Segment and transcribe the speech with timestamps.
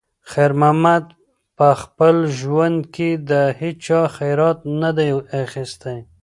[0.31, 1.05] خیر محمد
[1.57, 3.31] په خپل ژوند کې د
[3.85, 5.11] چا خیرات نه دی
[5.43, 5.97] اخیستی.